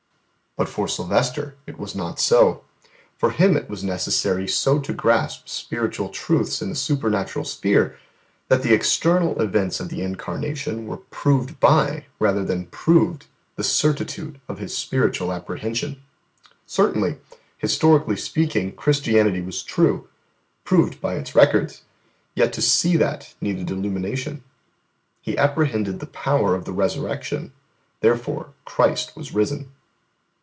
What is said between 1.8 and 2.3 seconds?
not